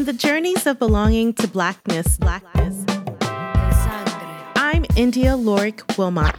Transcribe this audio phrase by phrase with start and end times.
[0.00, 2.86] On the journeys of belonging to blackness, blackness.
[4.56, 6.34] I'm Yndia Lorick-Wilmot.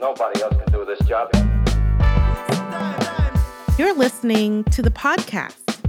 [0.00, 1.28] Nobody else can do this job.
[3.78, 5.82] You're listening to the podcast,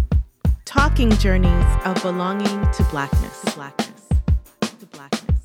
[0.66, 4.10] Talking Journeys of Belonging to Blackness, to Blackness,
[4.60, 5.40] to Blackness.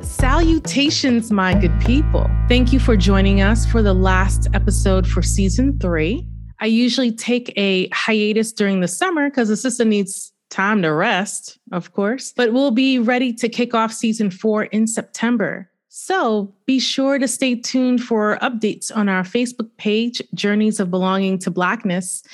[0.00, 2.26] Salutations, my good people.
[2.48, 6.26] Thank you for joining us for the last episode for season three.
[6.60, 11.58] I usually take a hiatus during the summer because the system needs time to rest,
[11.72, 15.70] of course, but we'll be ready to kick off season four in September.
[15.88, 21.38] So be sure to stay tuned for updates on our Facebook page, Journeys of Belonging
[21.38, 22.24] to Blackness,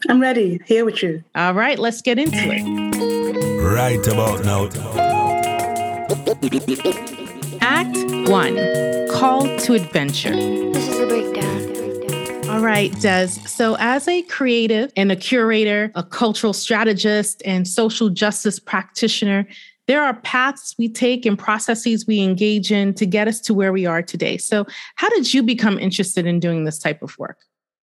[0.09, 0.61] I'm ready.
[0.65, 1.23] Here with you.
[1.35, 3.63] All right, let's get into it.
[3.63, 5.08] Right about now.
[6.29, 7.97] Act
[8.29, 8.57] one
[9.11, 10.35] Call to Adventure.
[10.35, 12.51] This is the breakdown.
[12.51, 13.29] All right, Des.
[13.29, 19.49] So, as a creative and a curator, a cultural strategist, and social justice practitioner,
[19.87, 23.73] there are paths we take and processes we engage in to get us to where
[23.73, 24.37] we are today.
[24.37, 27.39] So, how did you become interested in doing this type of work?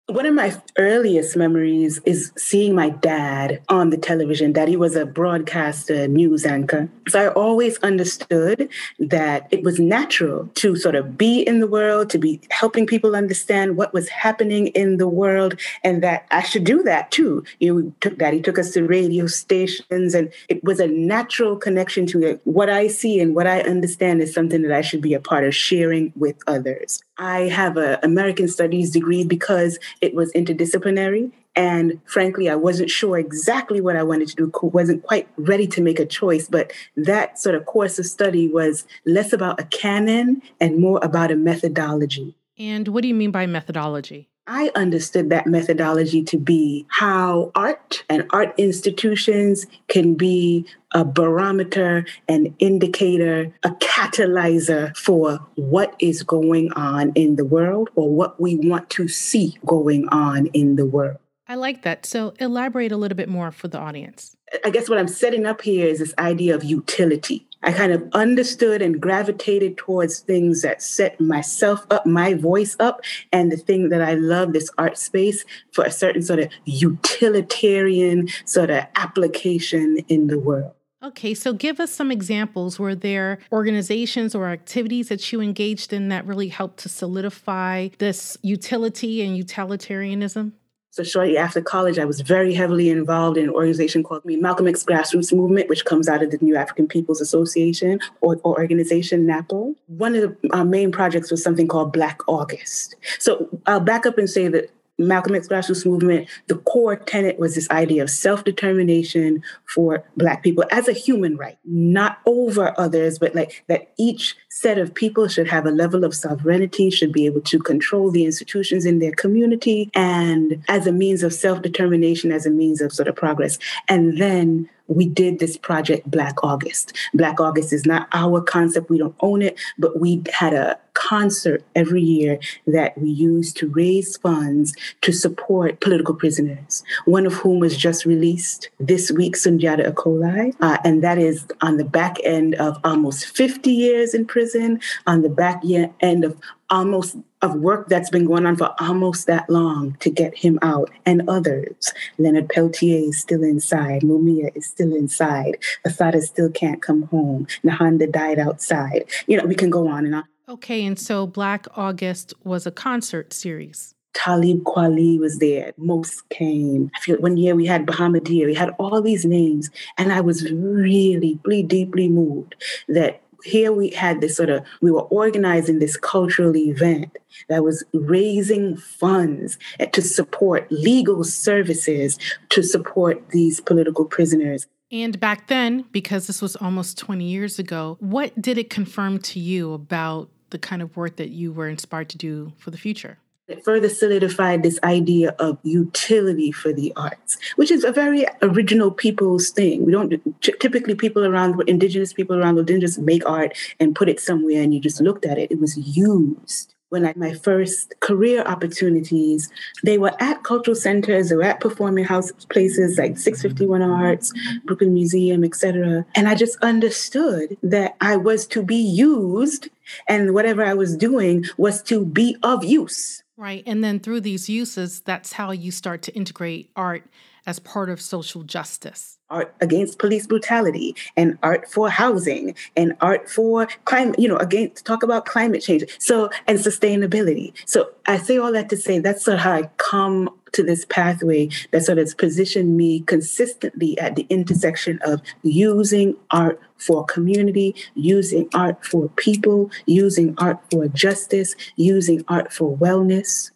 [0.08, 4.52] One of my earliest memories is seeing my dad on the television.
[4.52, 6.90] Daddy was a broadcaster, news anchor.
[7.08, 12.10] So I always understood that it was natural to sort of be in the world,
[12.10, 16.64] to be helping people understand what was happening in the world, and that I should
[16.64, 17.42] do that too.
[17.58, 22.04] You know, took, Daddy took us to radio stations, and it was a natural connection
[22.08, 22.42] to it.
[22.44, 25.44] What I see and what I understand is something that I should be a part
[25.44, 27.02] of sharing with others.
[27.16, 31.32] I have an American Studies degree because it was interdisciplinary.
[31.56, 35.80] And frankly, I wasn't sure exactly what I wanted to do, wasn't quite ready to
[35.80, 36.48] make a choice.
[36.48, 41.30] But that sort of course of study was less about a canon and more about
[41.30, 42.34] a methodology.
[42.58, 44.28] And what do you mean by methodology?
[44.46, 52.04] I understood that methodology to be how art and art institutions can be a barometer,
[52.28, 58.56] an indicator, a catalyzer for what is going on in the world or what we
[58.56, 61.18] want to see going on in the world.
[61.48, 62.06] I like that.
[62.06, 64.34] So, elaborate a little bit more for the audience.
[64.64, 68.06] I guess what I'm setting up here is this idea of utility I kind of
[68.12, 73.00] understood and gravitated towards things that set myself up, my voice up,
[73.32, 78.28] and the thing that I love, this art space, for a certain sort of utilitarian
[78.44, 80.72] sort of application in the world.
[81.02, 82.78] Okay, so give us some examples.
[82.78, 88.38] Were there organizations or activities that you engaged in that really helped to solidify this
[88.42, 90.54] utility and utilitarianism?
[90.94, 94.84] So shortly after college, I was very heavily involved in an organization called Malcolm X
[94.84, 99.74] Grassroots Movement, which comes out of the New African Peoples Association or, or organization NAPO.
[99.88, 102.94] One of the, our main projects was something called Black August.
[103.18, 107.54] So I'll back up and say that Malcolm X grassroots movement, the core tenet was
[107.54, 113.18] this idea of self determination for Black people as a human right, not over others,
[113.18, 117.26] but like that each set of people should have a level of sovereignty, should be
[117.26, 122.30] able to control the institutions in their community, and as a means of self determination,
[122.30, 123.58] as a means of sort of progress.
[123.88, 126.96] And then we did this project Black August.
[127.14, 131.62] Black August is not our concept, we don't own it, but we had a concert
[131.74, 137.60] every year that we used to raise funds to support political prisoners, one of whom
[137.60, 140.54] was just released this week, Sundiata Acoli.
[140.60, 145.22] Uh, and that is on the back end of almost 50 years in prison, on
[145.22, 145.62] the back
[146.00, 146.38] end of
[146.70, 150.90] almost of work that's been going on for almost that long to get him out
[151.04, 151.92] and others.
[152.18, 154.02] Leonard Peltier is still inside.
[154.02, 155.58] Mumia is still inside.
[155.84, 157.46] Assata still can't come home.
[157.64, 159.04] Nehanda died outside.
[159.26, 160.24] You know, we can go on and on.
[160.48, 163.94] Okay, and so Black August was a concert series.
[164.14, 165.72] Talib Kweli was there.
[165.76, 166.90] Mos came.
[166.94, 168.46] I feel one year we had Bahamadia.
[168.46, 169.70] We had all these names.
[169.98, 172.54] And I was really, really deeply moved
[172.88, 177.16] that here we had this sort of, we were organizing this cultural event
[177.48, 182.18] that was raising funds eh, to support legal services
[182.50, 184.66] to support these political prisoners.
[184.90, 189.40] And back then, because this was almost 20 years ago, what did it confirm to
[189.40, 193.18] you about the kind of work that you were inspired to do for the future?
[193.46, 198.90] It further solidified this idea of utility for the arts, which is a very original
[198.90, 199.84] people's thing.
[199.84, 204.18] We don't typically people around indigenous people around the just make art and put it
[204.18, 205.52] somewhere and you just looked at it.
[205.52, 206.74] It was used.
[206.88, 209.50] When I my first career opportunities,
[209.82, 214.32] they were at cultural centers, they were at performing house places like 651 Arts,
[214.64, 216.06] Brooklyn Museum, etc.
[216.14, 219.68] And I just understood that I was to be used
[220.08, 223.64] and whatever I was doing was to be of use Right.
[223.66, 227.04] And then through these uses, that's how you start to integrate art
[227.46, 229.18] as part of social justice.
[229.28, 234.86] Art against police brutality and art for housing and art for climate, you know, against
[234.86, 235.84] talk about climate change.
[235.98, 237.52] So and sustainability.
[237.66, 241.84] So I say all that to say that's how I come to this pathway that
[241.84, 248.84] sort of positioned me consistently at the intersection of using art for community, using art
[248.84, 253.50] for people, using art for justice, using art for wellness.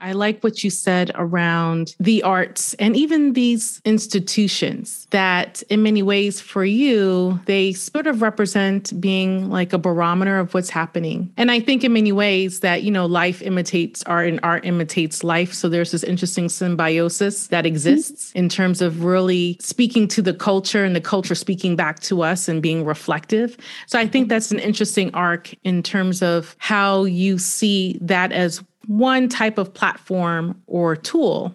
[0.00, 6.02] I like what you said around the arts and even these institutions that, in many
[6.02, 11.32] ways, for you, they sort of represent being like a barometer of what's happening.
[11.36, 15.22] And I think, in many ways, that, you know, life imitates art and art imitates
[15.22, 15.52] life.
[15.52, 20.84] So there's this interesting symbiosis that exists in terms of really speaking to the culture
[20.84, 23.56] and the culture speaking back to us and being reflective.
[23.86, 28.62] So I think that's an interesting arc in terms of how you see that as
[28.90, 31.54] one type of platform or tool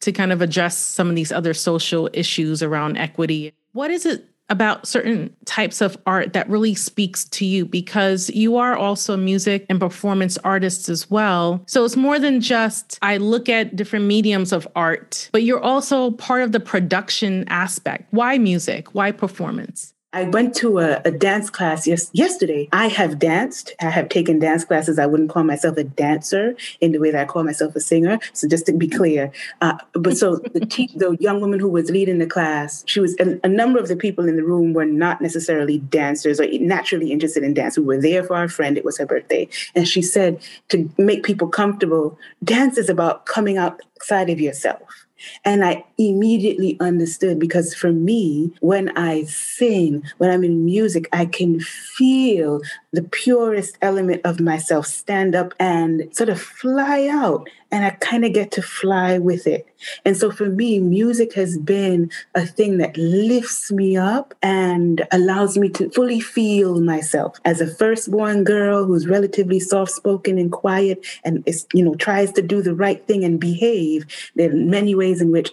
[0.00, 3.52] to kind of address some of these other social issues around equity.
[3.72, 8.56] What is it about certain types of art that really speaks to you because you
[8.56, 11.62] are also music and performance artists as well.
[11.66, 16.10] So it's more than just I look at different mediums of art, but you're also
[16.10, 18.08] part of the production aspect.
[18.10, 18.94] Why music?
[18.94, 19.94] Why performance?
[20.14, 22.68] I went to a, a, dance class yes, yesterday.
[22.72, 23.74] I have danced.
[23.80, 24.98] I have taken dance classes.
[24.98, 28.18] I wouldn't call myself a dancer in the way that I call myself a singer.
[28.34, 31.90] So just to be clear, uh, but so the te- the young woman who was
[31.90, 34.84] leading the class, she was a, a, number of the people in the room were
[34.84, 37.78] not necessarily dancers or naturally interested in dance.
[37.78, 38.76] We were there for our friend.
[38.76, 43.56] It was her birthday, and she said to make people comfortable, dance is about coming
[43.56, 45.01] outside of yourself
[45.44, 51.26] and I immediately understood because for me, when I sing, when I'm in music, I
[51.26, 52.60] can feel
[52.92, 57.48] the purest element of myself stand up and sort of fly out.
[57.72, 59.66] And I kind of get to fly with it.
[60.04, 65.56] And so for me, music has been a thing that lifts me up and allows
[65.58, 71.04] me to fully feel myself as a firstborn girl who's relatively soft spoken and quiet
[71.24, 74.06] and is, you know, tries to do the right thing and behave.
[74.36, 75.50] There are many ways in which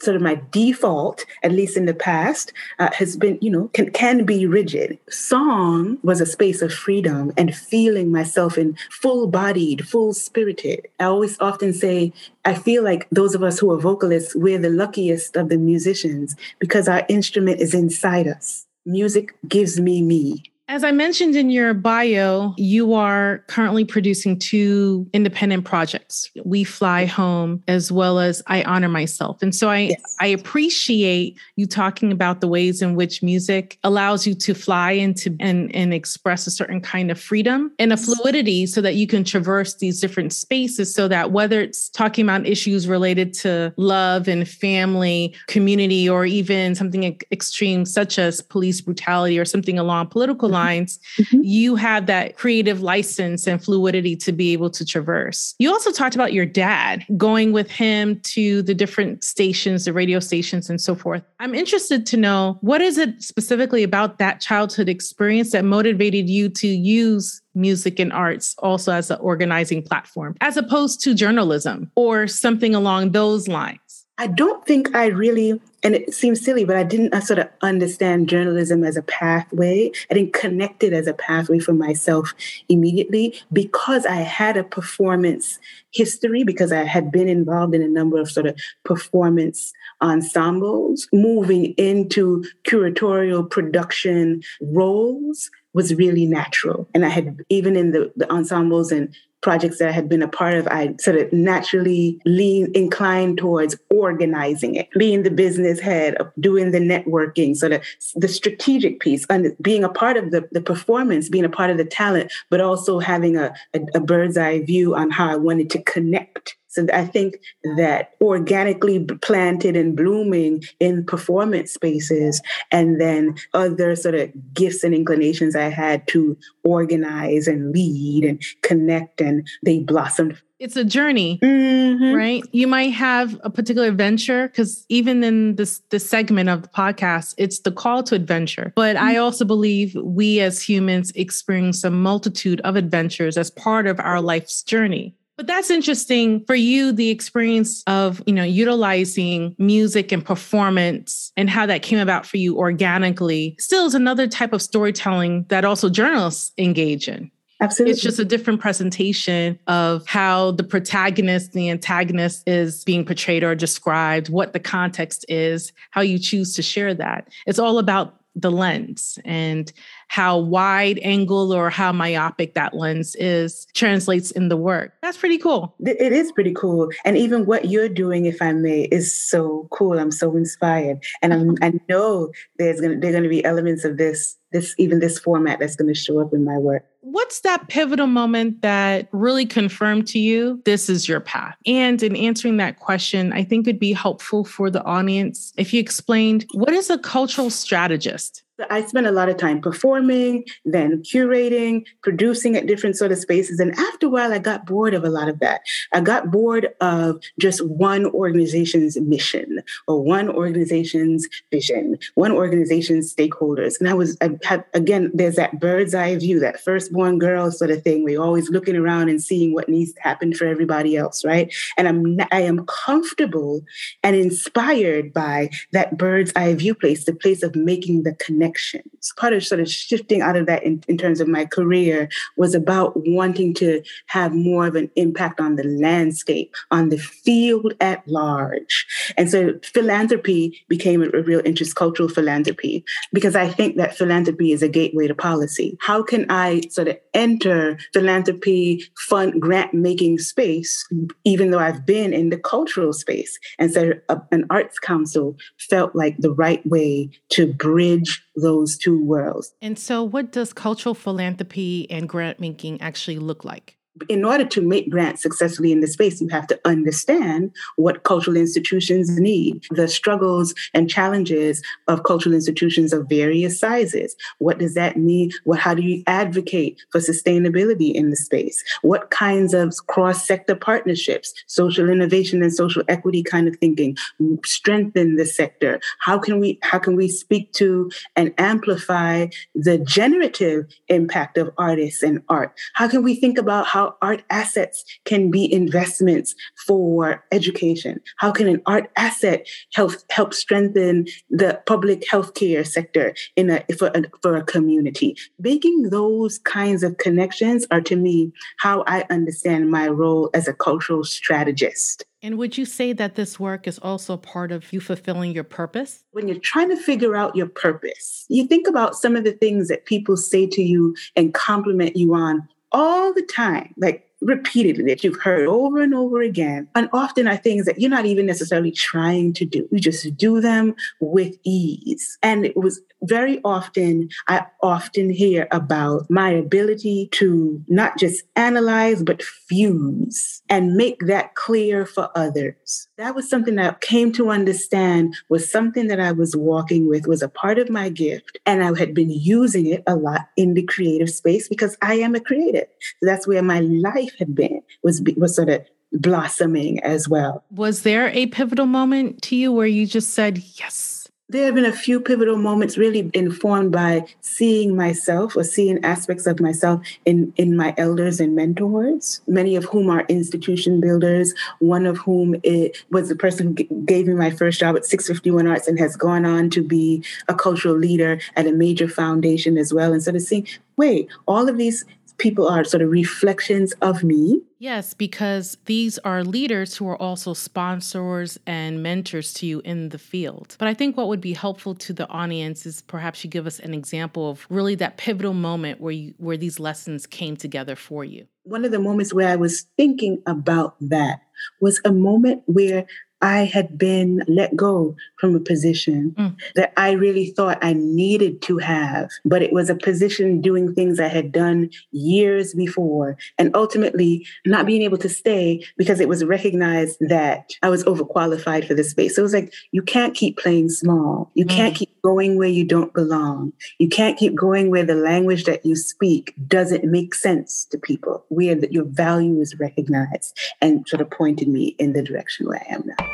[0.00, 3.90] sort of my default, at least in the past, uh, has been, you know, can,
[3.90, 4.98] can be rigid.
[5.08, 10.88] Song was a space of freedom and feeling myself in full bodied, full spirited.
[10.98, 12.12] I always often say,
[12.44, 16.36] I feel like those of us who are vocalists, we're the luckiest of the musicians
[16.58, 18.66] because our instrument is inside us.
[18.86, 20.42] Music gives me me.
[20.70, 27.06] As I mentioned in your bio, you are currently producing two independent projects, We Fly
[27.06, 29.42] Home, as well as I Honor Myself.
[29.42, 30.16] And so I, yes.
[30.20, 35.34] I appreciate you talking about the ways in which music allows you to fly into
[35.40, 39.24] and, and express a certain kind of freedom and a fluidity so that you can
[39.24, 44.48] traverse these different spaces so that whether it's talking about issues related to love and
[44.48, 50.59] family, community, or even something extreme such as police brutality or something along political lines,
[50.60, 51.40] lines, mm-hmm.
[51.42, 55.54] you have that creative license and fluidity to be able to traverse.
[55.58, 60.20] You also talked about your dad going with him to the different stations, the radio
[60.20, 61.22] stations, and so forth.
[61.38, 66.48] I'm interested to know what is it specifically about that childhood experience that motivated you
[66.50, 72.26] to use music and arts also as an organizing platform, as opposed to journalism or
[72.26, 73.89] something along those lines?
[74.20, 77.48] I don't think I really, and it seems silly, but I didn't I sort of
[77.62, 79.90] understand journalism as a pathway.
[80.10, 82.34] I didn't connect it as a pathway for myself
[82.68, 85.58] immediately because I had a performance
[85.92, 89.72] history, because I had been involved in a number of sort of performance
[90.02, 91.08] ensembles.
[91.14, 96.86] Moving into curatorial production roles was really natural.
[96.92, 100.28] And I had, even in the, the ensembles and projects that I had been a
[100.28, 106.16] part of, I sort of naturally lean inclined towards organizing it, being the business head,
[106.38, 107.82] doing the networking, sort of
[108.16, 111.78] the strategic piece, and being a part of the, the performance, being a part of
[111.78, 115.70] the talent, but also having a, a, a bird's eye view on how I wanted
[115.70, 117.36] to connect so I think
[117.76, 124.94] that organically planted and blooming in performance spaces, and then other sort of gifts and
[124.94, 131.40] inclinations I had to organize and lead and connect, and they blossomed it's a journey
[131.42, 132.14] mm-hmm.
[132.14, 136.68] right you might have a particular venture because even in this this segment of the
[136.68, 139.06] podcast it's the call to adventure but mm-hmm.
[139.06, 144.20] i also believe we as humans experience a multitude of adventures as part of our
[144.20, 150.22] life's journey but that's interesting for you, the experience of, you know, utilizing music and
[150.22, 155.46] performance and how that came about for you organically still is another type of storytelling
[155.48, 157.30] that also journalists engage in.
[157.62, 157.92] Absolutely.
[157.92, 163.54] It's just a different presentation of how the protagonist, the antagonist is being portrayed or
[163.54, 167.28] described, what the context is, how you choose to share that.
[167.46, 169.72] It's all about the lens and
[170.10, 174.92] how wide angle or how myopic that lens is translates in the work.
[175.02, 175.72] That's pretty cool.
[175.78, 176.88] It is pretty cool.
[177.04, 180.00] And even what you're doing, if I may, is so cool.
[180.00, 180.98] I'm so inspired.
[181.22, 185.16] And I'm, I know there's gonna there're gonna be elements of this, this even this
[185.20, 186.84] format that's gonna show up in my work.
[187.02, 191.56] What's that pivotal moment that really confirmed to you this is your path?
[191.66, 195.78] And in answering that question, I think it'd be helpful for the audience if you
[195.78, 198.42] explained what is a cultural strategist?
[198.68, 203.60] I spent a lot of time performing, then curating, producing at different sort of spaces.
[203.60, 205.62] And after a while, I got bored of a lot of that.
[205.92, 213.80] I got bored of just one organization's mission or one organization's vision, one organization's stakeholders.
[213.80, 217.70] And I was, I had, again, there's that bird's eye view, that firstborn girl sort
[217.70, 221.24] of thing you're always looking around and seeing what needs to happen for everybody else,
[221.24, 221.52] right?
[221.76, 223.62] And I'm, I am comfortable
[224.02, 229.12] and inspired by that bird's eye view place, the place of making the connection connections.
[229.16, 232.54] Part of sort of shifting out of that in, in terms of my career was
[232.54, 238.06] about wanting to have more of an impact on the landscape, on the field at
[238.06, 238.86] large.
[239.16, 244.52] And so philanthropy became a, a real interest, cultural philanthropy, because I think that philanthropy
[244.52, 245.76] is a gateway to policy.
[245.80, 250.86] How can I sort of enter philanthropy, fund, grant making space,
[251.24, 253.38] even though I've been in the cultural space?
[253.58, 259.02] And so a, an arts council felt like the right way to bridge those two
[259.04, 259.54] worlds.
[259.60, 263.76] And so, what does cultural philanthropy and grant making actually look like?
[264.08, 268.36] In order to make grants successfully in the space, you have to understand what cultural
[268.36, 274.16] institutions need, the struggles and challenges of cultural institutions of various sizes.
[274.38, 275.30] What does that mean?
[275.44, 278.62] What, how do you advocate for sustainability in the space?
[278.82, 283.96] What kinds of cross sector partnerships, social innovation and social equity kind of thinking
[284.44, 285.80] strengthen the sector?
[286.00, 292.02] How can we, how can we speak to and amplify the generative impact of artists
[292.02, 292.52] and art?
[292.74, 296.34] How can we think about how how art assets can be investments
[296.66, 298.00] for education.
[298.18, 303.88] How can an art asset help help strengthen the public healthcare sector in a for
[303.94, 305.16] a, for a community?
[305.38, 310.54] Making those kinds of connections are to me how I understand my role as a
[310.54, 312.04] cultural strategist.
[312.22, 316.04] And would you say that this work is also part of you fulfilling your purpose?
[316.12, 319.68] When you're trying to figure out your purpose, you think about some of the things
[319.68, 323.74] that people say to you and compliment you on all the time.
[323.76, 326.68] Like repeatedly that you've heard over and over again.
[326.74, 329.68] And often are things that you're not even necessarily trying to do.
[329.70, 332.18] You just do them with ease.
[332.22, 339.02] And it was very often, I often hear about my ability to not just analyze,
[339.02, 342.88] but fuse and make that clear for others.
[342.98, 347.06] That was something that I came to understand was something that I was walking with,
[347.06, 348.38] was a part of my gift.
[348.44, 352.14] And I had been using it a lot in the creative space because I am
[352.14, 352.66] a creative.
[353.00, 357.44] That's where my life life had been was was sort of blossoming as well.
[357.50, 361.08] Was there a pivotal moment to you where you just said yes?
[361.28, 366.26] There have been a few pivotal moments really informed by seeing myself or seeing aspects
[366.26, 371.86] of myself in, in my elders and mentors, many of whom are institution builders, one
[371.86, 375.46] of whom it was the person who g- gave me my first job at 651
[375.46, 379.72] Arts and has gone on to be a cultural leader at a major foundation as
[379.72, 379.92] well.
[379.92, 381.84] And sort of seeing, wait, all of these
[382.20, 384.40] people are sort of reflections of me.
[384.58, 389.98] Yes, because these are leaders who are also sponsors and mentors to you in the
[389.98, 390.54] field.
[390.58, 393.58] But I think what would be helpful to the audience is perhaps you give us
[393.58, 398.04] an example of really that pivotal moment where you where these lessons came together for
[398.04, 398.26] you.
[398.44, 401.20] One of the moments where I was thinking about that
[401.60, 402.86] was a moment where
[403.22, 406.36] I had been let go from a position mm.
[406.54, 410.98] that I really thought I needed to have, but it was a position doing things
[410.98, 416.24] I had done years before, and ultimately not being able to stay because it was
[416.24, 419.16] recognized that I was overqualified for the space.
[419.16, 421.30] So it was like, you can't keep playing small.
[421.34, 421.50] You mm.
[421.50, 423.52] can't keep going where you don't belong.
[423.78, 428.24] You can't keep going where the language that you speak doesn't make sense to people,
[428.28, 432.64] where that your value is recognized, and sort of pointed me in the direction where
[432.68, 433.09] I am now.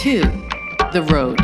[0.00, 0.22] Two
[0.94, 1.38] The Road.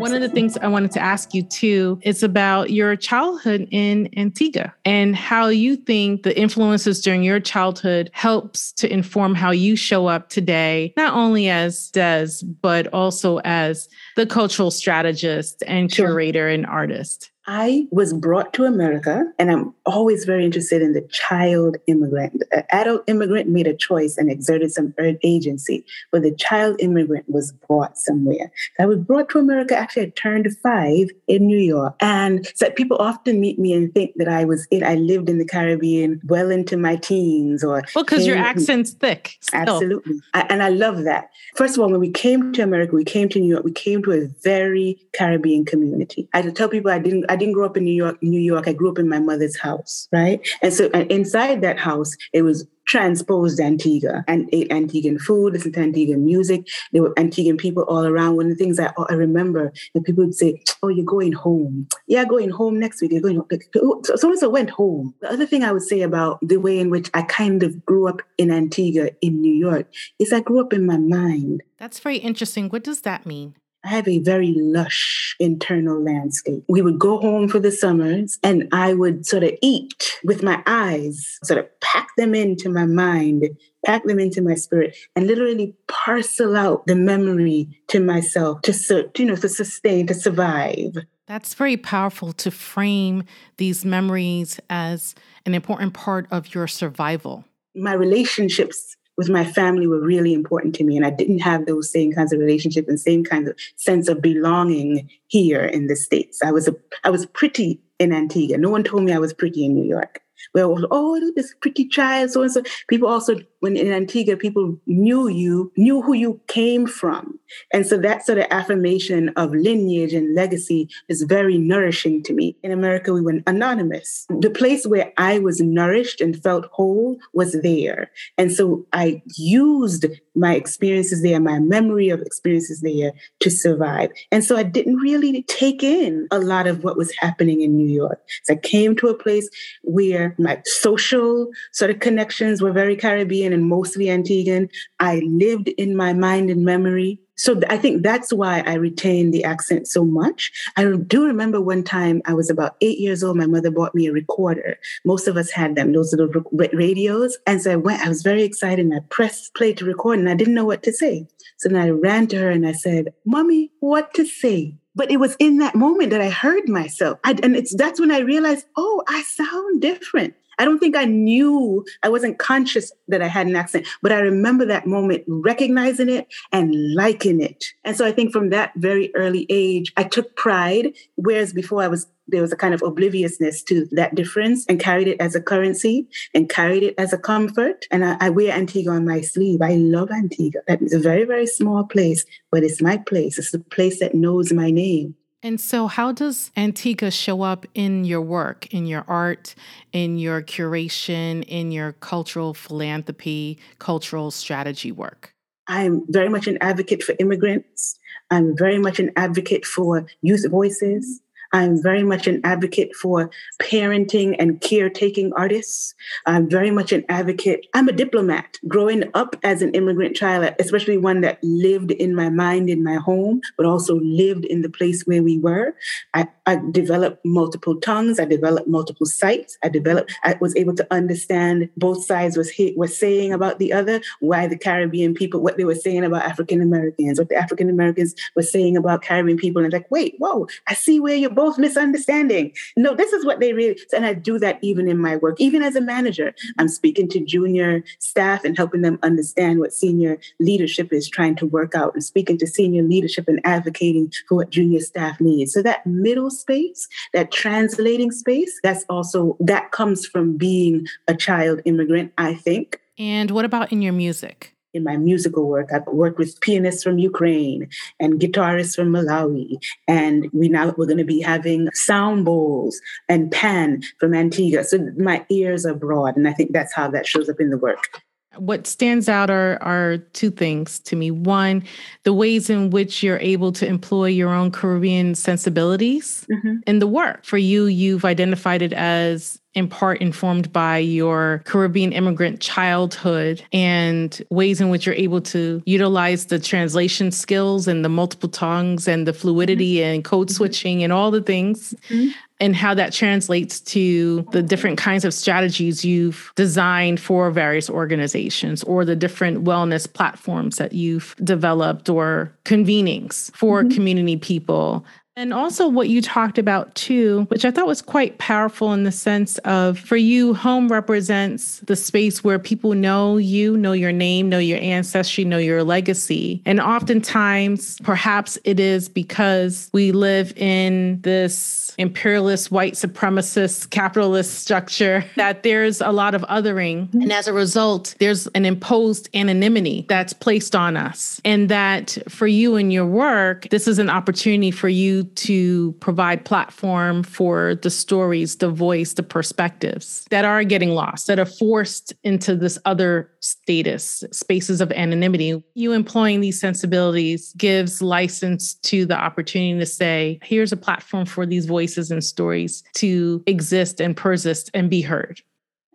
[0.00, 4.08] One of the things I wanted to ask you too is about your childhood in
[4.16, 9.76] Antigua and how you think the influences during your childhood helps to inform how you
[9.76, 16.48] show up today, not only as Des, but also as the cultural strategist and curator
[16.48, 17.31] and artist.
[17.46, 22.40] I was brought to America, and I'm always very interested in the child immigrant.
[22.50, 27.52] The adult immigrant made a choice and exerted some agency, but the child immigrant was
[27.66, 28.52] brought somewhere.
[28.78, 29.76] I was brought to America.
[29.76, 34.12] Actually, I turned five in New York, and so people often meet me and think
[34.16, 34.84] that I was in.
[34.84, 39.38] I lived in the Caribbean well into my teens, or well, because your accent's thick.
[39.40, 39.60] Still.
[39.60, 41.30] Absolutely, I, and I love that.
[41.56, 43.64] First of all, when we came to America, we came to New York.
[43.64, 46.28] We came to a very Caribbean community.
[46.32, 47.31] I tell people I didn't.
[47.32, 48.68] I didn't grow up in New York, New York.
[48.68, 50.46] I grew up in my mother's house, right?
[50.60, 55.72] And so and inside that house, it was transposed Antigua and ate Antiguan food, listened
[55.74, 56.66] to Antiguan music.
[56.92, 58.36] There were Antiguan people all around.
[58.36, 61.88] One of the things I, I remember that people would say, Oh, you're going home.
[62.06, 63.12] Yeah, going home next week.
[63.12, 64.02] You're going home.
[64.04, 65.14] So and so went home.
[65.22, 68.08] The other thing I would say about the way in which I kind of grew
[68.08, 69.86] up in Antigua in New York
[70.18, 71.62] is I grew up in my mind.
[71.78, 72.68] That's very interesting.
[72.68, 73.54] What does that mean?
[73.84, 76.62] I have a very lush internal landscape.
[76.68, 80.62] We would go home for the summers and I would sort of eat with my
[80.66, 83.48] eyes, sort of pack them into my mind,
[83.84, 89.18] pack them into my spirit, and literally parcel out the memory to myself to, sort,
[89.18, 90.96] you know, to sustain, to survive.
[91.26, 93.24] That's very powerful to frame
[93.56, 95.14] these memories as
[95.44, 97.44] an important part of your survival.
[97.74, 98.96] My relationships
[99.28, 100.96] with my family were really important to me.
[100.96, 104.20] And I didn't have those same kinds of relationship and same kinds of sense of
[104.20, 106.42] belonging here in the States.
[106.42, 108.58] I was a I was pretty in Antigua.
[108.58, 110.20] No one told me I was pretty in New York.
[110.54, 112.62] Well, oh, this pretty child, so and so.
[112.88, 117.38] People also, when in Antigua, people knew you, knew who you came from.
[117.72, 122.56] And so that sort of affirmation of lineage and legacy is very nourishing to me.
[122.64, 124.26] In America, we went anonymous.
[124.40, 128.10] The place where I was nourished and felt whole was there.
[128.36, 134.10] And so I used my experiences there, my memory of experiences there to survive.
[134.32, 137.88] And so I didn't really take in a lot of what was happening in New
[137.88, 138.20] York.
[138.42, 139.48] So I came to a place
[139.82, 144.70] where my social sort of connections were very Caribbean and mostly Antiguan.
[145.00, 149.42] I lived in my mind and memory so I think that's why I retain the
[149.42, 150.52] accent so much.
[150.76, 153.36] I do remember one time I was about eight years old.
[153.36, 154.78] My mother bought me a recorder.
[155.04, 157.36] Most of us had them, those little radios.
[157.46, 160.28] And so I went, I was very excited and I pressed play to record and
[160.28, 161.26] I didn't know what to say.
[161.58, 164.76] So then I ran to her and I said, Mommy, what to say?
[164.94, 167.18] But it was in that moment that I heard myself.
[167.24, 170.34] I, and it's that's when I realized, oh, I sound different.
[170.58, 174.18] I don't think I knew, I wasn't conscious that I had an accent, but I
[174.18, 177.64] remember that moment recognizing it and liking it.
[177.84, 181.88] And so I think from that very early age, I took pride, whereas before I
[181.88, 185.40] was there was a kind of obliviousness to that difference and carried it as a
[185.40, 187.86] currency and carried it as a comfort.
[187.90, 189.60] And I, I wear Antigua on my sleeve.
[189.60, 190.62] I love Antigua.
[190.68, 193.38] It's a very, very small place, but it's my place.
[193.38, 195.14] It's the place that knows my name.
[195.42, 199.54] And so, how does Antigua show up in your work, in your art,
[199.92, 205.34] in your curation, in your cultural philanthropy, cultural strategy work?
[205.66, 207.98] I'm very much an advocate for immigrants.
[208.30, 211.21] I'm very much an advocate for youth voices.
[211.52, 215.94] I'm very much an advocate for parenting and caretaking artists.
[216.26, 217.66] I'm very much an advocate.
[217.74, 218.58] I'm a diplomat.
[218.68, 222.94] Growing up as an immigrant child, especially one that lived in my mind in my
[222.94, 225.74] home, but also lived in the place where we were,
[226.14, 228.18] I, I developed multiple tongues.
[228.18, 229.58] I developed multiple sites.
[229.62, 234.00] I developed, I was able to understand both sides was, was saying about the other,
[234.20, 238.14] why the Caribbean people, what they were saying about African Americans, what the African Americans
[238.34, 239.62] were saying about Caribbean people.
[239.62, 242.52] And like, wait, whoa, I see where you're both misunderstanding.
[242.76, 245.40] No, this is what they really, and I do that even in my work.
[245.40, 250.18] Even as a manager, I'm speaking to junior staff and helping them understand what senior
[250.38, 254.50] leadership is trying to work out and speaking to senior leadership and advocating for what
[254.50, 255.52] junior staff needs.
[255.52, 261.60] So that middle space, that translating space, that's also, that comes from being a child
[261.64, 262.78] immigrant, I think.
[263.00, 264.54] And what about in your music?
[264.74, 265.70] In my musical work.
[265.72, 267.68] I've worked with pianists from Ukraine
[268.00, 269.62] and guitarists from Malawi.
[269.88, 274.64] And we now we're going to be having sound bowls and pan from Antigua.
[274.64, 276.16] So my ears are broad.
[276.16, 278.02] And I think that's how that shows up in the work.
[278.36, 281.10] What stands out are, are two things to me.
[281.10, 281.62] One,
[282.04, 286.56] the ways in which you're able to employ your own Caribbean sensibilities mm-hmm.
[286.66, 287.26] in the work.
[287.26, 294.22] For you, you've identified it as in part informed by your Caribbean immigrant childhood and
[294.30, 299.06] ways in which you're able to utilize the translation skills and the multiple tongues and
[299.06, 299.94] the fluidity mm-hmm.
[299.94, 300.34] and code mm-hmm.
[300.34, 301.74] switching and all the things.
[301.88, 302.10] Mm-hmm.
[302.40, 308.64] And how that translates to the different kinds of strategies you've designed for various organizations
[308.64, 313.72] or the different wellness platforms that you've developed or convenings for mm-hmm.
[313.72, 314.84] community people
[315.14, 318.92] and also, what you talked about too, which I thought was quite powerful in the
[318.92, 324.30] sense of for you, home represents the space where people know you, know your name,
[324.30, 326.40] know your ancestry, know your legacy.
[326.46, 335.04] And oftentimes, perhaps it is because we live in this imperialist, white supremacist, capitalist structure
[335.16, 336.92] that there's a lot of othering.
[336.94, 341.20] And as a result, there's an imposed anonymity that's placed on us.
[341.24, 346.24] And that for you and your work, this is an opportunity for you to provide
[346.24, 351.92] platform for the stories, the voice, the perspectives that are getting lost, that are forced
[352.02, 355.42] into this other status, spaces of anonymity.
[355.54, 361.26] You employing these sensibilities gives license to the opportunity to say, here's a platform for
[361.26, 365.20] these voices and stories to exist and persist and be heard.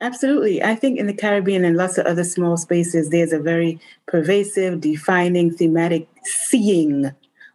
[0.02, 0.62] Absolutely.
[0.62, 4.80] I think in the Caribbean and lots of other small spaces, there's a very pervasive,
[4.80, 7.12] defining, thematic seeing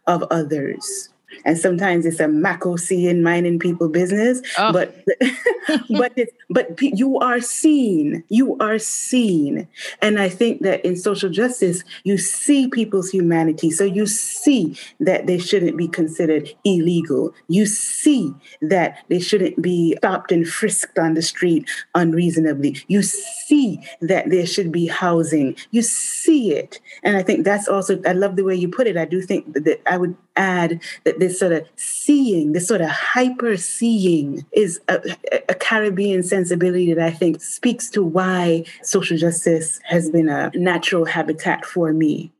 [0.07, 1.09] of others
[1.45, 4.41] and sometimes it's a Mako seeing minding people business.
[4.57, 4.71] Oh.
[4.71, 4.95] But
[5.89, 8.23] but it's, but you are seen.
[8.29, 9.67] You are seen,
[10.01, 13.71] and I think that in social justice, you see people's humanity.
[13.71, 17.33] So you see that they shouldn't be considered illegal.
[17.47, 22.77] You see that they shouldn't be stopped and frisked on the street unreasonably.
[22.87, 25.55] You see that there should be housing.
[25.71, 28.01] You see it, and I think that's also.
[28.05, 28.97] I love the way you put it.
[28.97, 32.89] I do think that I would add that this sort of seeing, this sort of
[32.89, 35.01] hyper seeing, is a,
[35.47, 41.05] a, Caribbean sensibility that I think speaks to why social justice has been a natural
[41.05, 42.31] habitat for me.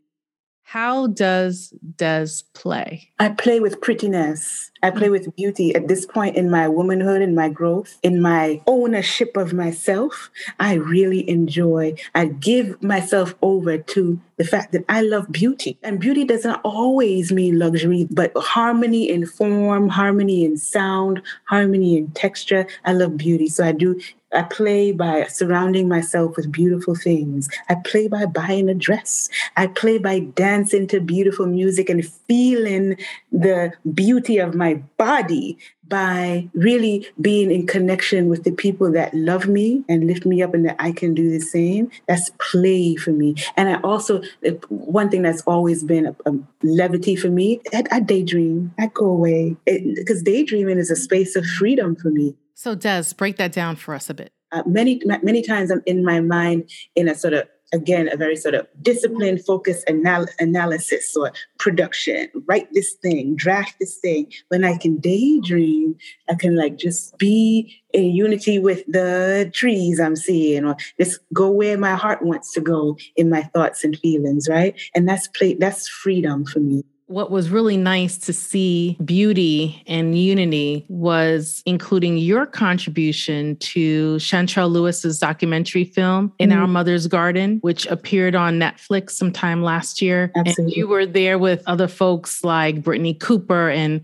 [0.63, 3.09] How does Des play?
[3.19, 4.71] I play with prettiness.
[4.81, 5.75] I play with beauty.
[5.75, 10.73] At this point in my womanhood, in my growth, in my ownership of myself, I
[10.73, 15.77] really enjoy, I give myself over to the fact that I love beauty.
[15.83, 22.11] And beauty doesn't always mean luxury, but harmony in form, harmony in sound, harmony in
[22.11, 22.67] texture.
[22.83, 23.47] I love beauty.
[23.47, 23.99] So I do
[24.33, 27.49] I play by surrounding myself with beautiful things.
[27.69, 29.29] I play by buying a dress.
[29.57, 32.97] I play by dancing to beautiful music and feeling
[33.31, 39.47] the beauty of my body by really being in connection with the people that love
[39.47, 41.91] me and lift me up and that I can do the same.
[42.07, 43.35] That's play for me.
[43.57, 44.21] And I also,
[44.69, 48.73] one thing that's always been a, a levity for me, I, I daydream.
[48.79, 52.33] I go away because daydreaming is a space of freedom for me.
[52.53, 54.31] So, Des, break that down for us a bit.
[54.51, 58.35] Uh, many, many times I'm in my mind in a sort of again, a very
[58.35, 62.29] sort of disciplined, focused anal- analysis or production.
[62.47, 64.31] Write this thing, draft this thing.
[64.49, 65.95] When I can daydream,
[66.29, 71.49] I can like just be in unity with the trees I'm seeing, or just go
[71.49, 74.79] where my heart wants to go in my thoughts and feelings, right?
[74.95, 75.55] And that's play.
[75.55, 76.83] That's freedom for me
[77.13, 84.71] what was really nice to see beauty and unity was including your contribution to Shantrelle
[84.71, 86.57] Lewis's documentary film in mm.
[86.57, 90.63] our mother's garden which appeared on netflix sometime last year Absolutely.
[90.63, 94.01] and you were there with other folks like Brittney cooper and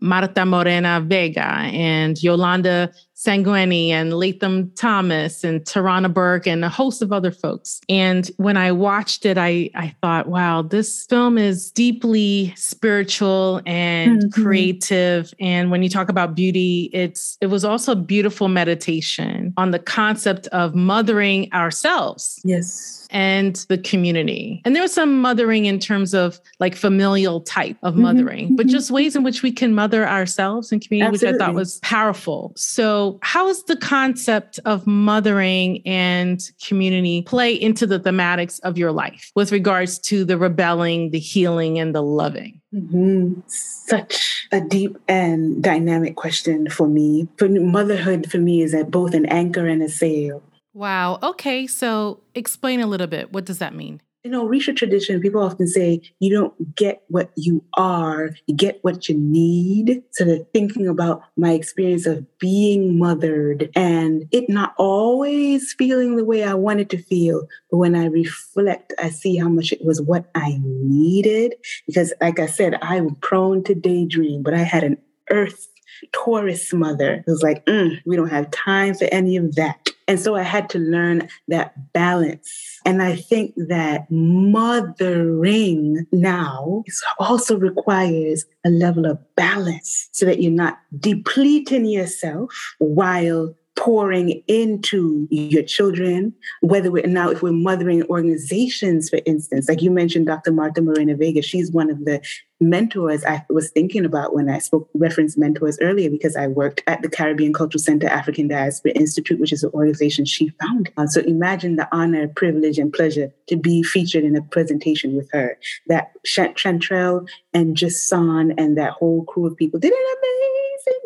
[0.00, 2.90] marta moreno vega and yolanda
[3.20, 7.80] Sangweni and Latham Thomas and Tarana Burke and a host of other folks.
[7.88, 14.22] And when I watched it, I, I thought, wow, this film is deeply spiritual and
[14.22, 14.42] mm-hmm.
[14.42, 15.34] creative.
[15.38, 19.78] And when you talk about beauty, it's it was also a beautiful meditation on the
[19.78, 22.40] concept of mothering ourselves.
[22.42, 24.62] Yes and the community.
[24.64, 28.56] And there was some mothering in terms of like familial type of mm-hmm, mothering, mm-hmm.
[28.56, 31.32] but just ways in which we can mother ourselves and community, Absolutely.
[31.32, 32.52] which I thought was powerful.
[32.56, 38.92] So, how does the concept of mothering and community play into the thematics of your
[38.92, 42.60] life with regards to the rebelling, the healing, and the loving?
[42.74, 43.40] Mm-hmm.
[43.46, 47.28] Such a deep and dynamic question for me.
[47.36, 50.42] For motherhood, for me, is at both an anchor and a sail.
[50.72, 51.18] Wow.
[51.22, 51.66] Okay.
[51.66, 53.32] So explain a little bit.
[53.32, 54.00] What does that mean?
[54.22, 58.78] You know, Risha tradition, people often say you don't get what you are, you get
[58.82, 60.02] what you need.
[60.10, 66.24] So they're thinking about my experience of being mothered and it not always feeling the
[66.24, 67.46] way I wanted to feel.
[67.70, 71.54] But when I reflect, I see how much it was what I needed.
[71.86, 74.98] Because, like I said, I'm prone to daydream, but I had an
[75.30, 75.66] earth
[76.12, 79.90] Taurus mother who's like, mm, we don't have time for any of that.
[80.10, 82.80] And so I had to learn that balance.
[82.84, 86.82] And I think that mothering now
[87.20, 95.26] also requires a level of balance so that you're not depleting yourself while pouring into
[95.30, 100.52] your children, whether we're now, if we're mothering organizations, for instance, like you mentioned, Dr.
[100.52, 102.20] Marta Moreno Vega, she's one of the
[102.60, 107.00] mentors I was thinking about when I spoke reference mentors earlier because I worked at
[107.00, 110.92] the Caribbean Cultural Center African Diaspora Institute, which is an organization she founded.
[110.98, 115.30] Uh, so imagine the honor, privilege, and pleasure to be featured in a presentation with
[115.32, 115.56] her.
[115.86, 120.39] That Shantrelle and Jason and that whole crew of people did an amazing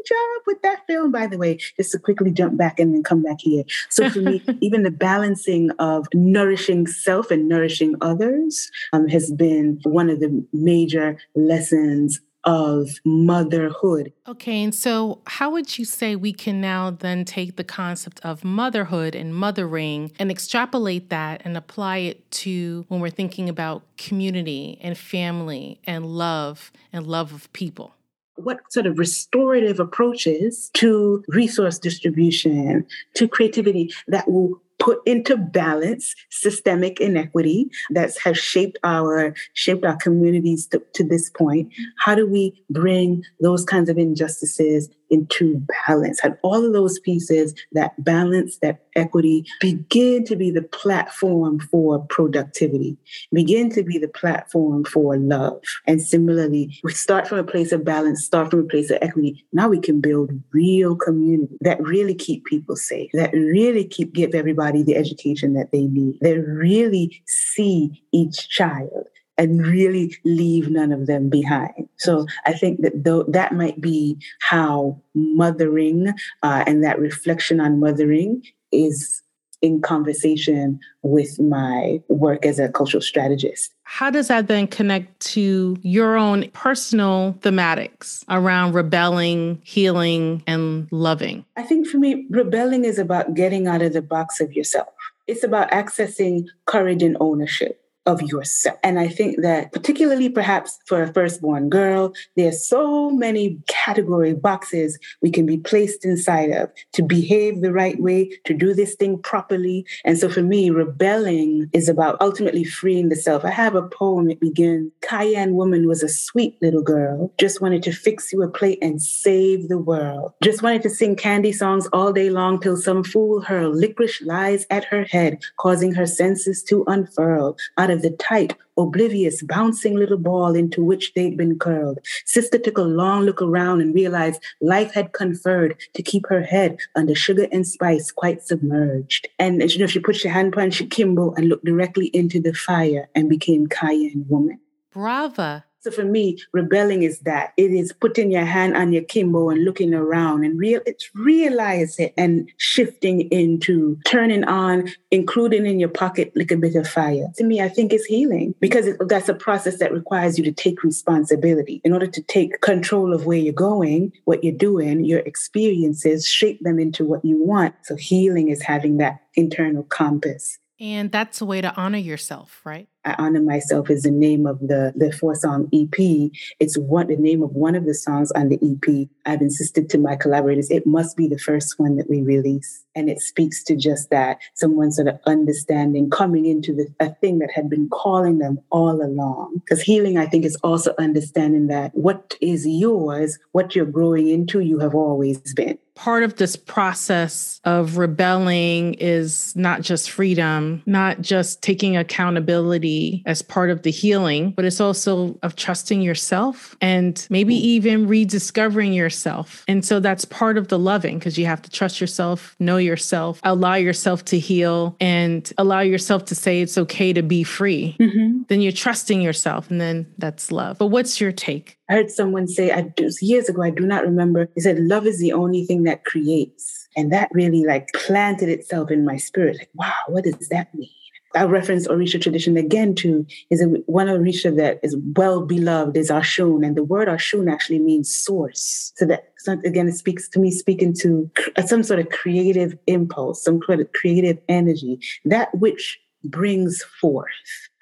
[0.07, 3.23] job with that film, by the way, just to quickly jump back and then come
[3.23, 3.65] back here.
[3.91, 9.81] So for me, even the balancing of nourishing self and nourishing others um, has been
[9.85, 14.13] one of the major lessons of motherhood.
[14.29, 18.45] Okay, and so how would you say we can now then take the concept of
[18.45, 24.79] motherhood and mothering and extrapolate that and apply it to when we're thinking about community
[24.83, 27.94] and family and love and love of people?
[28.37, 36.15] What sort of restorative approaches to resource distribution, to creativity that will put into balance
[36.31, 41.73] systemic inequity that has shaped our shaped our communities to, to this point?
[41.99, 46.21] How do we bring those kinds of injustices into balance.
[46.23, 51.99] And all of those pieces that balance that equity begin to be the platform for
[52.07, 52.97] productivity
[53.33, 55.61] begin to be the platform for love.
[55.87, 59.45] And similarly we start from a place of balance start from a place of equity.
[59.53, 64.35] Now we can build real community that really keep people safe that really keep give
[64.35, 70.93] everybody the education that they need that really see each child and really leave none
[70.93, 71.84] of them behind.
[71.99, 77.81] So I think that though that might be how mothering uh, and that reflection on
[77.81, 79.23] mothering is
[79.65, 83.73] in conversation with my work as a cultural strategist.
[83.85, 91.47] How does that then connect to your own personal thematics around rebelling, healing, and loving?
[91.57, 94.89] I think for me, rebelling is about getting out of the box of yourself.
[95.27, 98.79] It's about accessing courage and ownership of yourself.
[98.83, 104.99] And I think that, particularly perhaps for a firstborn girl, there's so many category boxes
[105.23, 109.19] we can be placed inside of to behave the right way, to do this thing
[109.19, 109.87] properly.
[110.05, 113.45] And so for me, rebelling is about ultimately freeing the self.
[113.45, 117.83] I have a poem, it begins Cayenne woman was a sweet little girl, just wanted
[117.85, 120.33] to fix you a plate and save the world.
[120.43, 124.67] Just wanted to sing candy songs all day long till some fool hurl licorice lies
[124.71, 130.55] at her head, causing her senses to unfurl out the tight, oblivious, bouncing little ball
[130.55, 131.99] into which they'd been curled.
[132.25, 136.79] Sister took a long look around and realized life had conferred to keep her head
[136.97, 139.29] under sugar and spice quite submerged.
[139.39, 143.09] And you know, she put her hand upon Kimbo and looked directly into the fire
[143.15, 144.61] and became Cayenne woman.
[144.93, 145.65] Brava.
[145.85, 149.67] So for me, rebelling is that it is putting your hand on your Kimbo and
[149.67, 155.91] looking around and real it's realize it and shifting into turning on, including in your
[155.91, 157.27] pocket like a bit of fire.
[157.37, 160.53] To me, I think it's healing because it, that's a process that requires you to
[160.53, 165.21] take responsibility in order to take control of where you're going, what you're doing, your
[165.21, 167.75] experiences, shape them into what you want.
[167.83, 170.59] So healing is having that internal compass.
[170.81, 172.89] And that's a way to honor yourself, right?
[173.05, 176.31] I Honor Myself is the name of the, the four song EP.
[176.61, 179.09] It's what the name of one of the songs on the EP.
[179.27, 182.85] I've insisted to my collaborators, it must be the first one that we release.
[182.95, 187.41] And it speaks to just that someone sort of understanding, coming into the, a thing
[187.41, 189.61] that had been calling them all along.
[189.65, 194.61] Because healing, I think, is also understanding that what is yours, what you're growing into,
[194.61, 201.21] you have always been part of this process of rebelling is not just freedom, not
[201.21, 207.27] just taking accountability as part of the healing, but it's also of trusting yourself and
[207.31, 209.65] maybe even rediscovering yourself.
[209.69, 213.41] And so that's part of the loving because you have to trust yourself, know yourself,
[213.43, 217.97] allow yourself to heal, and allow yourself to say it's okay to be free.
[218.01, 218.43] Mm-hmm.
[218.49, 220.79] Then you're trusting yourself, and then that's love.
[220.79, 221.79] But what's your take?
[221.89, 224.49] I heard someone say I do, years ago, I do not remember.
[224.55, 226.89] He said, Love is the only thing that creates.
[226.97, 229.59] And that really like planted itself in my spirit.
[229.59, 230.89] Like, wow, what does that mean?
[231.35, 236.11] I reference Orisha tradition again too, is a, one Orisha that is well beloved is
[236.11, 236.65] Oshun.
[236.65, 238.93] And the word Oshun actually means source.
[238.97, 239.33] So that
[239.65, 241.31] again, it speaks to me, speaking to
[241.67, 247.29] some sort of creative impulse, some sort of creative energy, that which brings forth.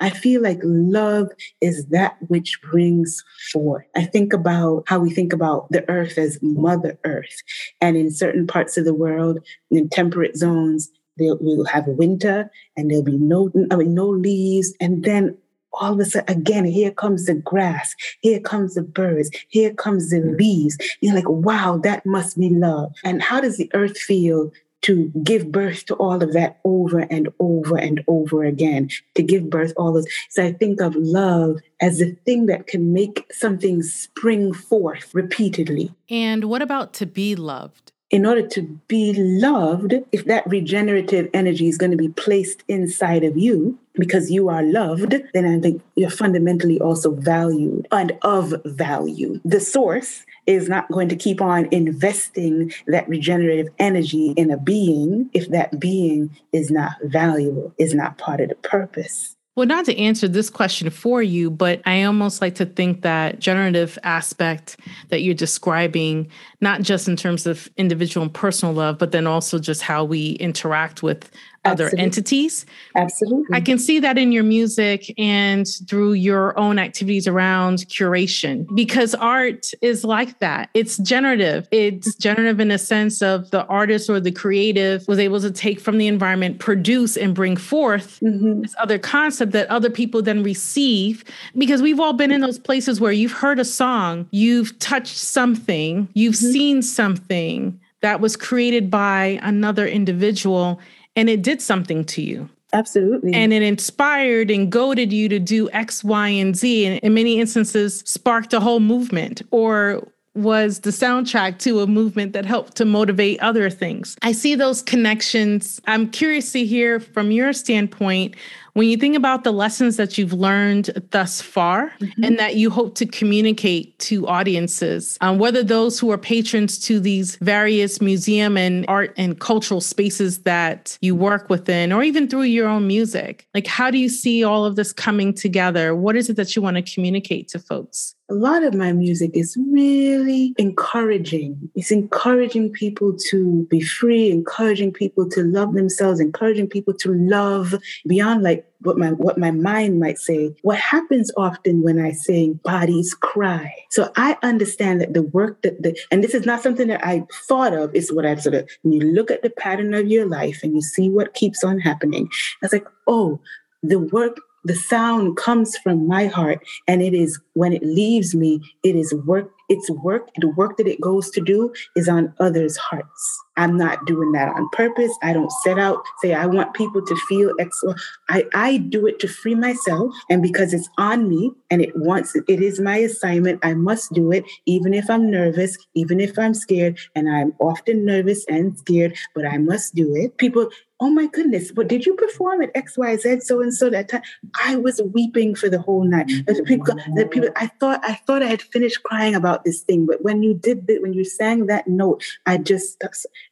[0.01, 1.29] I feel like love
[1.61, 3.85] is that which brings forth.
[3.95, 7.43] I think about how we think about the earth as Mother Earth.
[7.81, 9.39] And in certain parts of the world,
[9.71, 14.75] in temperate zones, they will have winter and there'll be no, I mean, no leaves.
[14.81, 15.37] And then
[15.75, 20.11] all of a sudden, again, here comes the grass, here comes the birds, here comes
[20.11, 20.77] the leaves.
[21.01, 22.93] You're like, wow, that must be love.
[23.05, 24.51] And how does the earth feel
[24.83, 29.49] to give birth to all of that over and over and over again, to give
[29.49, 30.07] birth all those.
[30.29, 35.95] So I think of love as the thing that can make something spring forth repeatedly.
[36.11, 37.92] And what about to be loved?
[38.13, 43.25] In order to be loved, if that regenerative energy is going to be placed inside
[43.25, 48.55] of you because you are loved, then I think you're fundamentally also valued and of
[48.67, 49.41] value.
[49.47, 55.31] The source is not going to keep on investing that regenerative energy in a being
[55.33, 59.37] if that being is not valuable, is not part of the purpose.
[59.55, 63.39] Well, not to answer this question for you, but I almost like to think that
[63.39, 64.79] generative aspect
[65.11, 66.29] that you're describing,
[66.63, 70.33] not just in terms of individual and personal love, but then also just how we
[70.33, 71.31] interact with
[71.65, 72.67] other entities.
[72.97, 73.57] Absolutely.
[73.57, 79.15] I can see that in your music and through your own activities around curation because
[79.15, 80.71] art is like that.
[80.75, 81.69] It's generative.
[81.71, 85.79] It's generative in a sense of the artist or the creative was able to take
[85.79, 88.63] from the environment, produce and bring forth mm-hmm.
[88.63, 91.25] this other concept that other people then receive
[91.57, 96.09] because we've all been in those places where you've heard a song, you've touched something,
[96.15, 96.52] you've mm-hmm.
[96.53, 96.61] Mm-hmm.
[96.61, 100.81] seen something that was created by another individual
[101.15, 102.49] and it did something to you.
[102.73, 103.35] Absolutely.
[103.35, 106.87] And it inspired and goaded you to do X, Y, and Z.
[106.87, 112.33] And in many instances, sparked a whole movement or was the soundtrack to a movement
[112.33, 114.17] that helped to motivate other things.
[114.23, 115.81] I see those connections.
[115.87, 118.35] I'm curious to hear from your standpoint
[118.75, 122.25] when you think about the lessons that you've learned thus far mm-hmm.
[122.25, 126.99] and that you hope to communicate to audiences, um, whether those who are patrons to
[126.99, 132.43] these various museum and art and cultural spaces that you work within, or even through
[132.43, 135.95] your own music, like how do you see all of this coming together?
[135.95, 138.15] What is it that you want to communicate to folks?
[138.33, 141.71] A lot of my music is really encouraging.
[141.75, 147.75] It's encouraging people to be free, encouraging people to love themselves, encouraging people to love
[148.07, 152.55] beyond like what my what my mind might say what happens often when i sing
[152.65, 156.89] bodies cry so i understand that the work that the and this is not something
[156.89, 159.95] that i thought of it's what i sort of when you look at the pattern
[159.95, 162.29] of your life and you see what keeps on happening
[162.61, 163.39] i was like oh
[163.85, 168.61] the work the sound comes from my heart and it is when it leaves me
[168.83, 172.77] it is work it's work the work that it goes to do is on others
[172.77, 177.05] hearts i'm not doing that on purpose i don't set out say i want people
[177.05, 177.83] to feel x
[178.29, 182.37] i i do it to free myself and because it's on me and it wants
[182.37, 186.55] it is my assignment i must do it even if i'm nervous even if i'm
[186.55, 190.69] scared and i'm often nervous and scared but i must do it people
[191.03, 194.23] oh my goodness, but did you perform at XYZ so and so that time?
[194.65, 196.31] I was weeping for the whole night.
[196.47, 200.07] The people, the people, I thought I thought I had finished crying about this thing,
[200.07, 203.11] but when you did that, when you sang that note, I just I'm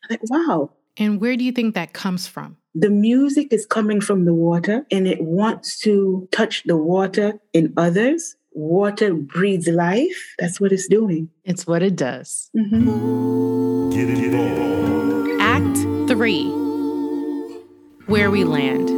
[0.09, 0.71] like, wow.
[0.97, 2.57] And where do you think that comes from?
[2.75, 7.73] The music is coming from the water and it wants to touch the water in
[7.77, 8.37] others.
[8.53, 10.35] Water breathes life.
[10.39, 11.31] That's what it's doing.
[11.45, 12.51] It's what it does.
[12.57, 13.91] Mm-hmm.
[13.91, 15.41] Get involved.
[15.41, 16.49] Act three
[18.07, 18.91] where we land.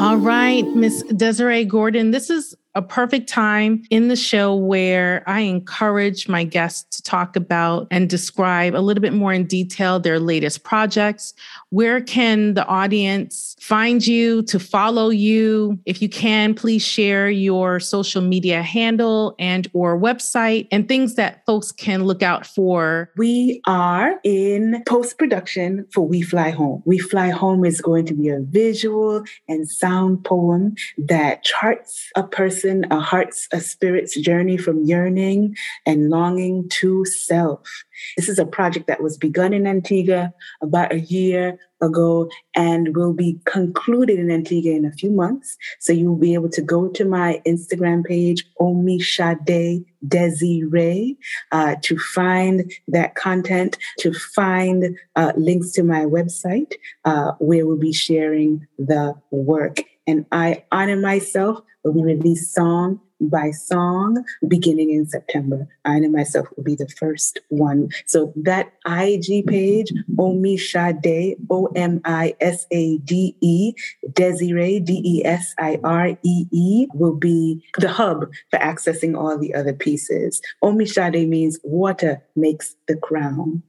[0.00, 5.40] All right, Miss Desiree Gordon, this is a perfect time in the show where I
[5.40, 10.18] encourage my guests to talk about and describe a little bit more in detail their
[10.18, 11.34] latest projects.
[11.70, 15.78] Where can the audience find you to follow you?
[15.84, 21.44] If you can, please share your social media handle and or website and things that
[21.44, 23.10] folks can look out for.
[23.16, 26.82] We are in post-production for We Fly Home.
[26.86, 32.22] We Fly Home is going to be a visual and sound poem that charts a
[32.22, 35.56] person a heart's, a spirit's journey from yearning
[35.86, 37.84] and longing to self.
[38.16, 43.12] This is a project that was begun in Antigua about a year ago and will
[43.12, 45.56] be concluded in Antigua in a few months.
[45.80, 51.16] So you'll be able to go to my Instagram page, Omi Sade Desiree,
[51.50, 56.72] uh, to find that content, to find uh, links to my website,
[57.04, 59.80] uh, where we'll be sharing the work.
[60.06, 63.00] And I honor myself when we release song
[63.30, 65.68] by song beginning in September.
[65.84, 67.90] I Honor Myself will be the first one.
[68.06, 73.74] So that IG page, Omi Sade, O M I S A D E,
[74.12, 79.38] Desiree, D E S I R E E, will be the hub for accessing all
[79.38, 80.40] the other pieces.
[80.62, 83.62] Omi Sade means water makes the crown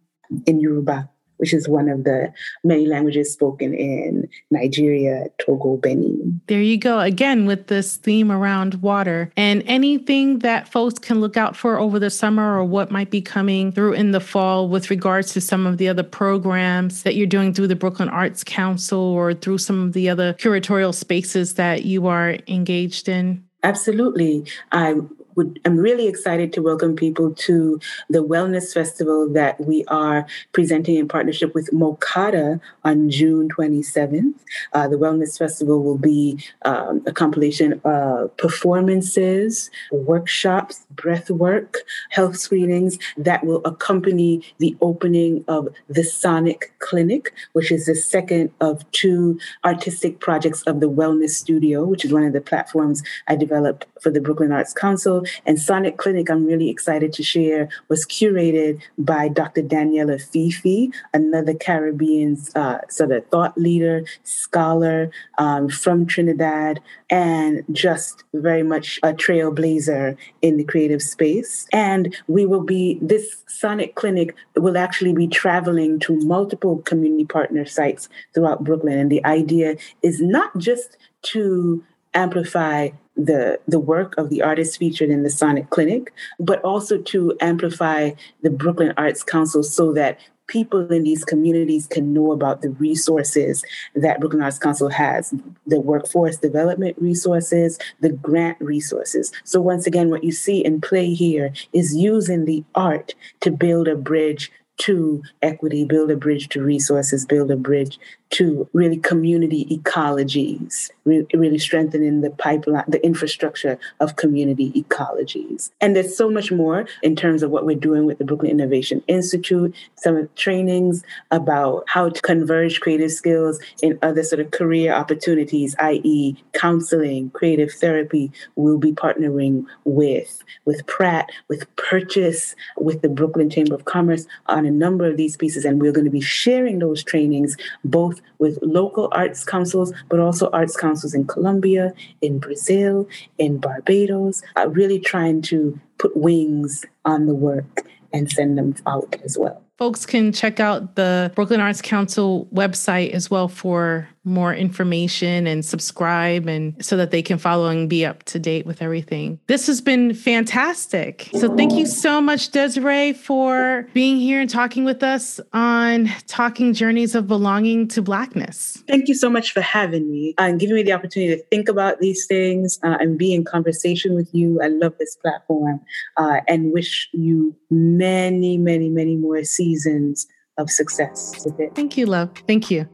[0.47, 1.09] in Yoruba
[1.43, 2.31] which is one of the
[2.63, 6.39] many languages spoken in Nigeria, Togo, Benin.
[6.47, 7.01] There you go.
[7.01, 11.99] Again, with this theme around water and anything that folks can look out for over
[11.99, 15.67] the summer or what might be coming through in the fall with regards to some
[15.67, 19.83] of the other programs that you're doing through the Brooklyn Arts Council or through some
[19.83, 23.43] of the other curatorial spaces that you are engaged in?
[23.63, 24.45] Absolutely.
[24.71, 24.95] I
[25.35, 27.79] would, I'm really excited to welcome people to
[28.09, 34.33] the Wellness Festival that we are presenting in partnership with MoCADA on June 27th.
[34.73, 41.77] Uh, the Wellness Festival will be um, a compilation of performances, workshops, breath work,
[42.09, 48.51] health screenings that will accompany the opening of the Sonic Clinic, which is the second
[48.61, 53.35] of two artistic projects of the Wellness Studio, which is one of the platforms I
[53.35, 58.05] developed for the Brooklyn Arts Council and Sonic Clinic, I'm really excited to share, was
[58.05, 59.61] curated by Dr.
[59.61, 68.23] Daniela Fifi, another Caribbean uh, sort of thought leader, scholar um, from Trinidad, and just
[68.33, 71.67] very much a trailblazer in the creative space.
[71.71, 77.65] And we will be, this Sonic Clinic will actually be traveling to multiple community partner
[77.65, 78.97] sites throughout Brooklyn.
[78.97, 85.09] And the idea is not just to amplify the the work of the artists featured
[85.09, 88.11] in the Sonic Clinic, but also to amplify
[88.41, 93.63] the Brooklyn Arts Council so that people in these communities can know about the resources
[93.95, 95.33] that Brooklyn Arts Council has,
[95.65, 99.31] the workforce development resources, the grant resources.
[99.45, 103.87] So once again, what you see in play here is using the art to build
[103.87, 107.99] a bridge to equity, build a bridge to resources, build a bridge
[108.33, 115.69] to really community ecologies, really strengthening the pipeline, the infrastructure of community ecologies.
[115.81, 119.03] And there's so much more in terms of what we're doing with the Brooklyn Innovation
[119.07, 124.49] Institute, some of the trainings about how to converge creative skills in other sort of
[124.49, 128.31] career opportunities, i.e., counseling, creative therapy.
[128.55, 134.65] We'll be partnering with, with Pratt, with Purchase, with the Brooklyn Chamber of Commerce on
[134.65, 135.65] a number of these pieces.
[135.65, 140.49] And we're going to be sharing those trainings both with local arts councils, but also
[140.51, 143.07] arts councils in Colombia, in Brazil,
[143.37, 149.15] in Barbados, uh, really trying to put wings on the work and send them out
[149.23, 149.61] as well.
[149.77, 155.65] Folks can check out the Brooklyn Arts Council website as well for more information and
[155.65, 159.39] subscribe and so that they can follow and be up to date with everything.
[159.47, 161.29] This has been fantastic.
[161.33, 166.73] So thank you so much Desiree for being here and talking with us on talking
[166.73, 168.83] journeys of belonging to blackness.
[168.87, 171.99] Thank you so much for having me and giving me the opportunity to think about
[171.99, 174.61] these things uh, and be in conversation with you.
[174.61, 175.81] I love this platform
[176.17, 181.75] uh, and wish you many, many, many more seasons of success with it.
[181.75, 182.31] Thank you, love.
[182.47, 182.87] Thank you.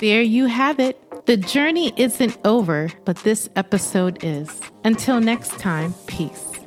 [0.00, 1.26] There you have it.
[1.26, 4.60] The journey isn't over, but this episode is.
[4.84, 6.57] Until next time, peace.